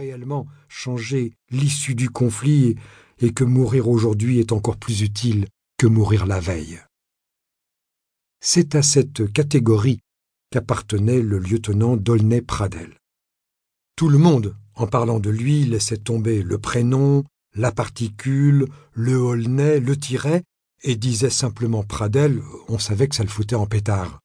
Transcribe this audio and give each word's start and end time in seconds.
réellement 0.00 0.46
changer 0.68 1.34
l'issue 1.50 1.94
du 1.94 2.08
conflit 2.08 2.76
et 3.18 3.32
que 3.34 3.44
mourir 3.44 3.86
aujourd'hui 3.86 4.38
est 4.38 4.50
encore 4.50 4.78
plus 4.78 5.02
utile 5.02 5.46
que 5.76 5.86
mourir 5.86 6.24
la 6.24 6.40
veille. 6.40 6.80
C'est 8.40 8.74
à 8.76 8.82
cette 8.82 9.30
catégorie 9.30 10.00
qu'appartenait 10.50 11.20
le 11.20 11.38
lieutenant 11.38 11.98
Dolnay 11.98 12.40
Pradel. 12.40 12.96
Tout 13.94 14.08
le 14.08 14.16
monde, 14.16 14.56
en 14.74 14.86
parlant 14.86 15.20
de 15.20 15.28
lui, 15.28 15.66
laissait 15.66 15.98
tomber 15.98 16.42
le 16.42 16.56
prénom, 16.56 17.24
la 17.54 17.70
particule, 17.70 18.68
le 18.92 19.18
Aulnay, 19.18 19.80
le 19.80 19.98
tiret, 19.98 20.44
et 20.82 20.96
disait 20.96 21.28
simplement 21.28 21.84
Pradel, 21.84 22.40
on 22.68 22.78
savait 22.78 23.06
que 23.06 23.16
ça 23.16 23.22
le 23.22 23.28
foutait 23.28 23.54
en 23.54 23.66
pétard. 23.66 24.20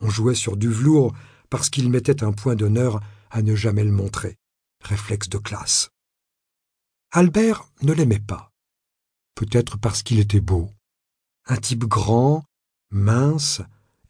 On 0.00 0.10
jouait 0.10 0.34
sur 0.34 0.58
du 0.58 0.68
velours 0.68 1.14
parce 1.48 1.70
qu'il 1.70 1.88
mettait 1.88 2.22
un 2.22 2.32
point 2.32 2.56
d'honneur 2.56 3.00
à 3.30 3.40
ne 3.40 3.54
jamais 3.54 3.84
le 3.84 3.90
montrer. 3.90 4.36
Réflexe 4.88 5.28
de 5.28 5.36
classe. 5.36 5.90
Albert 7.10 7.70
ne 7.82 7.92
l'aimait 7.92 8.18
pas. 8.18 8.52
Peut-être 9.34 9.76
parce 9.76 10.02
qu'il 10.02 10.18
était 10.18 10.40
beau. 10.40 10.70
Un 11.44 11.58
type 11.58 11.84
grand, 11.84 12.46
mince, 12.90 13.60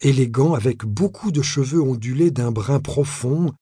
élégant, 0.00 0.55
avec 0.55 0.84
beaucoup 0.84 1.33
de 1.33 1.42
cheveux 1.42 1.83
ondulés 1.83 2.30
d'un 2.30 2.52
brun 2.52 2.78
profond, 2.78 3.52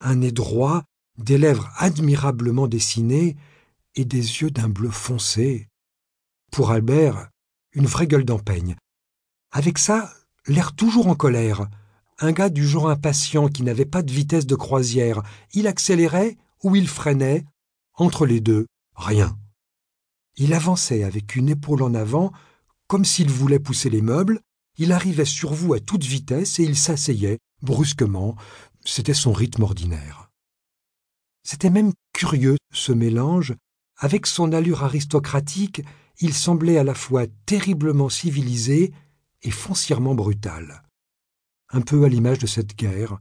un 0.00 0.14
nez 0.14 0.30
droit, 0.30 0.84
des 1.18 1.38
lèvres 1.38 1.68
admirablement 1.76 2.68
dessinées 2.68 3.36
et 3.96 4.04
des 4.04 4.18
yeux 4.42 4.52
d'un 4.52 4.68
bleu 4.68 4.90
foncé. 4.90 5.66
Pour 6.52 6.70
Albert, 6.70 7.30
une 7.72 7.86
vraie 7.86 8.06
gueule 8.06 8.24
d'empeigne. 8.24 8.76
Avec 9.50 9.78
ça, 9.78 10.14
l'air 10.46 10.72
toujours 10.76 11.08
en 11.08 11.16
colère. 11.16 11.68
Un 12.20 12.30
gars 12.30 12.48
du 12.48 12.64
genre 12.64 12.88
impatient 12.88 13.48
qui 13.48 13.64
n'avait 13.64 13.86
pas 13.86 14.02
de 14.02 14.12
vitesse 14.12 14.46
de 14.46 14.54
croisière. 14.54 15.24
Il 15.52 15.66
accélérait 15.66 16.38
ou 16.62 16.76
il 16.76 16.88
freinait. 16.88 17.44
Entre 17.94 18.26
les 18.26 18.40
deux, 18.40 18.66
rien. 18.94 19.36
Il 20.36 20.54
avançait 20.54 21.02
avec 21.02 21.36
une 21.36 21.48
épaule 21.48 21.82
en 21.82 21.94
avant, 21.94 22.32
comme 22.86 23.04
s'il 23.04 23.30
voulait 23.30 23.58
pousser 23.58 23.90
les 23.90 24.02
meubles. 24.02 24.40
Il 24.78 24.92
arrivait 24.92 25.24
sur 25.24 25.52
vous 25.52 25.74
à 25.74 25.80
toute 25.80 26.04
vitesse 26.04 26.58
et 26.58 26.64
il 26.64 26.76
s'asseyait, 26.76 27.38
brusquement. 27.62 28.36
C'était 28.84 29.14
son 29.14 29.32
rythme 29.32 29.64
ordinaire. 29.64 30.30
C'était 31.42 31.70
même 31.70 31.92
curieux, 32.12 32.56
ce 32.72 32.92
mélange. 32.92 33.54
Avec 33.98 34.26
son 34.26 34.52
allure 34.52 34.82
aristocratique, 34.82 35.82
il 36.20 36.32
semblait 36.32 36.78
à 36.78 36.84
la 36.84 36.94
fois 36.94 37.26
terriblement 37.46 38.08
civilisé 38.08 38.92
et 39.42 39.50
foncièrement 39.50 40.14
brutal. 40.14 40.82
Un 41.70 41.80
peu 41.80 42.04
à 42.04 42.08
l'image 42.08 42.38
de 42.38 42.46
cette 42.46 42.76
guerre. 42.76 43.18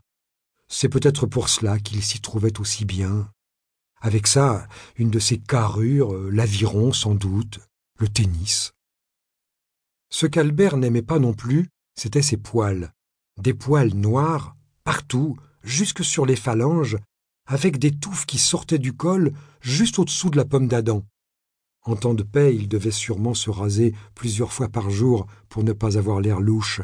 C'est 0.72 0.90
peut-être 0.90 1.26
pour 1.26 1.50
cela 1.50 1.80
qu'il 1.80 2.04
s'y 2.04 2.22
trouvait 2.22 2.60
aussi 2.60 2.86
bien. 2.86 3.30
Avec 4.02 4.28
ça, 4.28 4.68
une 4.96 5.10
de 5.10 5.20
ses 5.20 5.40
carrures, 5.40 6.14
euh, 6.14 6.30
l'aviron 6.32 6.94
sans 6.94 7.16
doute, 7.16 7.60
le 7.98 8.08
tennis. 8.08 8.72
Ce 10.10 10.26
qu'Albert 10.26 10.78
n'aimait 10.78 11.02
pas 11.02 11.20
non 11.20 11.34
plus, 11.34 11.68
c'étaient 11.96 12.22
ses 12.22 12.38
poils. 12.38 12.94
Des 13.42 13.54
poils 13.54 13.94
noirs, 13.94 14.56
partout, 14.84 15.38
jusque 15.64 16.04
sur 16.04 16.26
les 16.26 16.36
phalanges, 16.36 16.98
avec 17.46 17.80
des 17.80 17.92
touffes 17.92 18.26
qui 18.26 18.38
sortaient 18.38 18.80
du 18.80 18.94
col 18.94 19.34
juste 19.60 20.00
au-dessous 20.00 20.30
de 20.30 20.38
la 20.38 20.46
pomme 20.46 20.68
d'Adam. 20.68 21.04
En 21.82 21.96
temps 21.96 22.14
de 22.14 22.24
paix, 22.24 22.56
il 22.56 22.70
devait 22.70 22.92
sûrement 22.92 23.34
se 23.34 23.50
raser 23.50 23.96
plusieurs 24.14 24.54
fois 24.54 24.70
par 24.70 24.90
jour 24.90 25.26
pour 25.50 25.64
ne 25.64 25.74
pas 25.74 25.98
avoir 25.98 26.22
l'air 26.22 26.40
louche. 26.40 26.82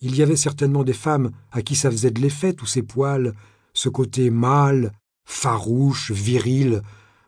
Il 0.00 0.14
y 0.14 0.22
avait 0.22 0.36
certainement 0.36 0.84
des 0.84 0.92
femmes 0.92 1.30
à 1.52 1.62
qui 1.62 1.74
ça 1.74 1.90
faisait 1.90 2.10
de 2.10 2.20
l'effet 2.20 2.52
tous 2.52 2.66
ces 2.66 2.82
poils, 2.82 3.34
ce 3.72 3.88
côté 3.88 4.30
mâle, 4.30 4.92
farouche, 5.24 6.10
viril, 6.10 6.82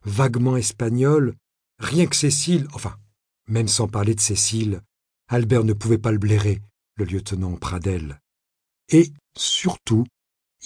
vaguement 0.05 0.57
espagnol. 0.57 1.35
Rien 1.79 2.07
que 2.07 2.17
Cécile, 2.17 2.67
enfin, 2.75 2.97
même 3.49 3.69
sans 3.69 3.89
parler 3.89 4.15
de 4.15 4.21
Cécile, 4.21 4.83
Albert 5.29 5.65
ne 5.65 5.73
pouvait 5.73 5.99
pas 5.99 6.13
le 6.13 6.19
blairer, 6.19 6.61
le 6.97 7.05
lieutenant 7.05 7.57
Pradel. 7.57 8.21
Et, 8.91 9.13
surtout, 9.37 10.07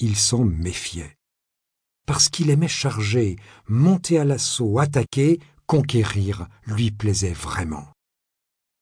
il 0.00 0.16
s'en 0.16 0.44
méfiait. 0.44 1.16
Parce 2.06 2.28
qu'il 2.28 2.50
aimait 2.50 2.68
charger, 2.68 3.36
monter 3.68 4.18
à 4.18 4.24
l'assaut, 4.24 4.78
attaquer, 4.78 5.40
conquérir 5.66 6.48
lui 6.66 6.90
plaisait 6.90 7.32
vraiment. 7.32 7.92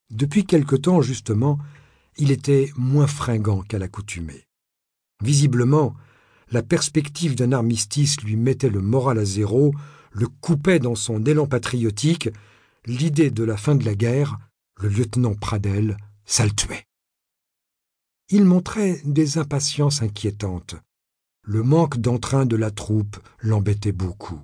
Depuis 0.09 0.45
quelque 0.45 0.75
temps, 0.75 1.01
justement, 1.01 1.57
il 2.17 2.31
était 2.31 2.71
moins 2.75 3.07
fringant 3.07 3.61
qu'à 3.61 3.79
l'accoutumée. 3.79 4.47
Visiblement, 5.23 5.95
la 6.51 6.63
perspective 6.63 7.35
d'un 7.35 7.51
armistice 7.51 8.21
lui 8.21 8.35
mettait 8.35 8.69
le 8.69 8.81
moral 8.81 9.19
à 9.19 9.25
zéro, 9.25 9.73
le 10.11 10.27
coupait 10.27 10.79
dans 10.79 10.95
son 10.95 11.23
élan 11.25 11.47
patriotique, 11.47 12.29
l'idée 12.85 13.31
de 13.31 13.43
la 13.43 13.57
fin 13.57 13.75
de 13.75 13.85
la 13.85 13.95
guerre, 13.95 14.37
le 14.79 14.89
lieutenant 14.89 15.35
Pradel, 15.35 15.97
ça 16.25 16.45
le 16.45 16.51
tuait. 16.51 16.85
Il 18.29 18.45
montrait 18.45 19.01
des 19.05 19.37
impatiences 19.37 20.01
inquiétantes. 20.01 20.75
Le 21.43 21.63
manque 21.63 21.97
d'entrain 21.97 22.45
de 22.45 22.55
la 22.55 22.71
troupe 22.71 23.17
l'embêtait 23.39 23.91
beaucoup. 23.91 24.39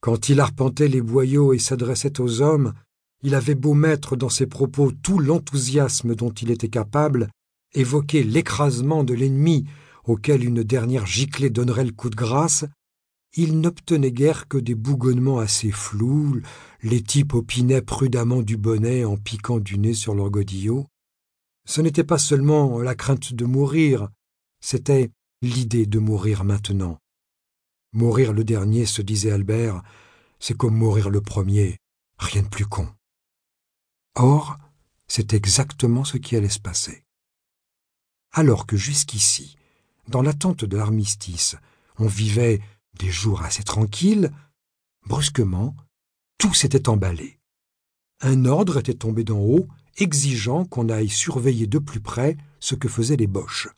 Quand 0.00 0.28
il 0.28 0.40
arpentait 0.40 0.88
les 0.88 1.02
boyaux 1.02 1.52
et 1.52 1.58
s'adressait 1.58 2.20
aux 2.20 2.40
hommes, 2.40 2.72
il 3.22 3.34
avait 3.34 3.54
beau 3.54 3.74
mettre 3.74 4.16
dans 4.16 4.28
ses 4.28 4.46
propos 4.46 4.92
tout 4.92 5.18
l'enthousiasme 5.18 6.14
dont 6.14 6.30
il 6.30 6.50
était 6.50 6.68
capable, 6.68 7.28
évoquer 7.74 8.22
l'écrasement 8.22 9.04
de 9.04 9.14
l'ennemi 9.14 9.66
auquel 10.04 10.44
une 10.44 10.62
dernière 10.62 11.06
giclée 11.06 11.50
donnerait 11.50 11.84
le 11.84 11.92
coup 11.92 12.10
de 12.10 12.16
grâce, 12.16 12.64
il 13.34 13.60
n'obtenait 13.60 14.12
guère 14.12 14.48
que 14.48 14.56
des 14.56 14.74
bougonnements 14.74 15.38
assez 15.38 15.70
flous, 15.70 16.40
les 16.82 17.02
types 17.02 17.34
opinaient 17.34 17.82
prudemment 17.82 18.42
du 18.42 18.56
bonnet 18.56 19.04
en 19.04 19.16
piquant 19.16 19.58
du 19.58 19.78
nez 19.78 19.94
sur 19.94 20.14
leur 20.14 20.30
godillot. 20.30 20.86
Ce 21.66 21.82
n'était 21.82 22.04
pas 22.04 22.18
seulement 22.18 22.80
la 22.80 22.94
crainte 22.94 23.34
de 23.34 23.44
mourir, 23.44 24.08
c'était 24.60 25.10
l'idée 25.42 25.86
de 25.86 25.98
mourir 25.98 26.44
maintenant. 26.44 26.98
Mourir 27.92 28.32
le 28.32 28.44
dernier, 28.44 28.86
se 28.86 29.02
disait 29.02 29.30
Albert, 29.30 29.82
c'est 30.40 30.56
comme 30.56 30.76
mourir 30.76 31.10
le 31.10 31.20
premier, 31.20 31.78
rien 32.18 32.42
de 32.42 32.48
plus 32.48 32.66
con. 32.66 32.88
Or, 34.14 34.58
c'est 35.06 35.32
exactement 35.32 36.04
ce 36.04 36.16
qui 36.16 36.36
allait 36.36 36.48
se 36.48 36.58
passer. 36.58 37.04
Alors 38.32 38.66
que 38.66 38.76
jusqu'ici, 38.76 39.56
dans 40.08 40.22
l'attente 40.22 40.64
de 40.64 40.76
l'armistice, 40.76 41.56
on 41.98 42.06
vivait 42.06 42.60
des 42.98 43.10
jours 43.10 43.42
assez 43.42 43.62
tranquilles, 43.62 44.30
brusquement, 45.06 45.74
tout 46.38 46.54
s'était 46.54 46.88
emballé. 46.88 47.38
Un 48.20 48.44
ordre 48.44 48.78
était 48.78 48.94
tombé 48.94 49.24
d'en 49.24 49.38
haut, 49.38 49.68
exigeant 49.96 50.64
qu'on 50.64 50.88
aille 50.88 51.08
surveiller 51.08 51.66
de 51.66 51.78
plus 51.78 52.00
près 52.00 52.36
ce 52.60 52.74
que 52.74 52.88
faisaient 52.88 53.16
les 53.16 53.26
Boches. 53.26 53.68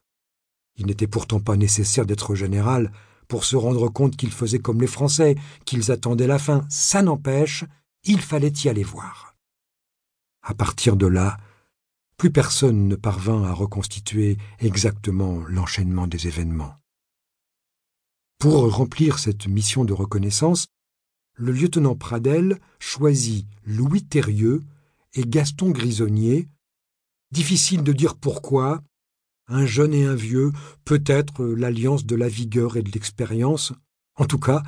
Il 0.77 0.87
n'était 0.87 1.07
pourtant 1.07 1.41
pas 1.41 1.57
nécessaire 1.57 2.07
d'être 2.07 2.35
général 2.35 2.91
pour 3.29 3.45
se 3.45 3.57
rendre 3.57 3.89
compte 3.89 4.17
qu'ils 4.17 4.33
faisaient 4.33 4.59
comme 4.59 4.81
les 4.81 4.87
Français, 4.87 5.37
qu'ils 5.65 5.91
attendaient 5.91 6.27
la 6.27 6.39
fin. 6.39 6.67
Ça 6.69 7.03
n'empêche, 7.03 7.65
il 8.05 8.21
fallait 8.21 8.53
y 8.65 8.69
aller 8.69 8.83
voir. 8.83 9.30
À 10.43 10.55
partir 10.55 10.97
de 10.97 11.07
là, 11.07 11.39
plus 12.17 12.31
personne 12.31 12.89
ne 12.89 12.97
parvint 12.97 13.45
à 13.45 13.53
reconstituer 13.53 14.37
exactement 14.59 15.41
l'enchaînement 15.49 16.07
des 16.07 16.27
événements. 16.27 16.77
Pour 18.39 18.75
remplir 18.75 19.19
cette 19.19 19.47
mission 19.47 19.85
de 19.85 19.93
reconnaissance, 19.93 20.67
le 21.35 21.53
lieutenant 21.53 21.95
Pradel 21.95 22.59
choisit 22.79 23.47
Louis 23.65 24.03
Thérieux 24.03 24.63
et 25.15 25.25
Gaston 25.25 25.71
Grisonnier. 25.71 26.49
Difficile 27.33 27.83
de 27.83 27.93
dire 27.93 28.17
pourquoi, 28.17 28.83
un 29.49 29.67
jeune 29.67 29.95
et 29.95 30.05
un 30.05 30.15
vieux, 30.15 30.53
peut-être 30.85 31.45
l'alliance 31.45 32.05
de 32.05 32.17
la 32.17 32.29
vigueur 32.29 32.77
et 32.77 32.83
de 32.83 32.91
l'expérience, 32.91 33.73
en 34.17 34.27
tout 34.27 34.39
cas 34.39 34.63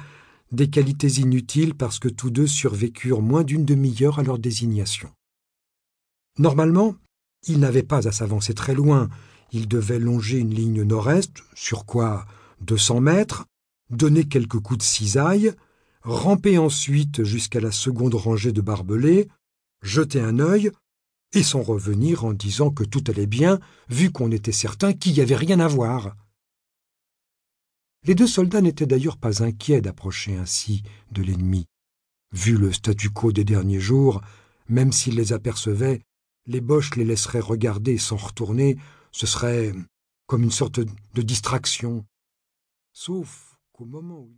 des 0.50 0.68
qualités 0.68 1.20
inutiles 1.20 1.74
parce 1.74 1.98
que 1.98 2.08
tous 2.08 2.30
deux 2.30 2.46
survécurent 2.46 3.22
moins 3.22 3.42
d'une 3.42 3.64
demi-heure 3.64 4.18
à 4.18 4.22
leur 4.22 4.38
désignation. 4.38 5.10
Normalement, 6.38 6.94
ils 7.46 7.60
n'avaient 7.60 7.82
pas 7.82 8.08
à 8.08 8.12
s'avancer 8.12 8.54
très 8.54 8.74
loin, 8.74 9.08
ils 9.52 9.68
devaient 9.68 9.98
longer 9.98 10.38
une 10.38 10.54
ligne 10.54 10.82
nord-est, 10.82 11.42
sur 11.54 11.84
quoi 11.84 12.26
deux 12.60 12.78
cents 12.78 13.00
mètres, 13.00 13.44
donner 13.90 14.24
quelques 14.24 14.58
coups 14.58 14.78
de 14.78 14.82
cisaille, 14.82 15.52
ramper 16.02 16.58
ensuite 16.58 17.22
jusqu'à 17.22 17.60
la 17.60 17.70
seconde 17.70 18.14
rangée 18.14 18.52
de 18.52 18.60
barbelés, 18.60 19.28
jeter 19.82 20.20
un 20.20 20.38
œil, 20.38 20.70
et 21.34 21.42
s'en 21.42 21.62
revenir 21.62 22.24
en 22.24 22.32
disant 22.32 22.70
que 22.70 22.84
tout 22.84 23.04
allait 23.08 23.26
bien, 23.26 23.58
vu 23.88 24.10
qu'on 24.10 24.30
était 24.30 24.52
certain 24.52 24.92
qu'il 24.92 25.14
n'y 25.14 25.20
avait 25.20 25.36
rien 25.36 25.60
à 25.60 25.68
voir. 25.68 26.16
Les 28.04 28.14
deux 28.14 28.26
soldats 28.26 28.60
n'étaient 28.60 28.86
d'ailleurs 28.86 29.16
pas 29.16 29.42
inquiets 29.42 29.80
d'approcher 29.80 30.36
ainsi 30.36 30.82
de 31.12 31.22
l'ennemi. 31.22 31.66
Vu 32.32 32.56
le 32.56 32.72
statu 32.72 33.10
quo 33.10 33.32
des 33.32 33.44
derniers 33.44 33.80
jours, 33.80 34.22
même 34.68 34.92
s'ils 34.92 35.16
les 35.16 35.32
apercevaient, 35.32 36.02
les 36.46 36.60
Boches 36.60 36.96
les 36.96 37.04
laisseraient 37.04 37.40
regarder 37.40 37.98
sans 37.98 38.16
retourner, 38.16 38.78
ce 39.10 39.26
serait 39.26 39.72
comme 40.26 40.42
une 40.42 40.50
sorte 40.50 40.80
de 40.80 41.22
distraction. 41.22 42.04
Sauf 42.92 43.56
qu'au 43.72 43.84
moment 43.84 44.20
où 44.20 44.30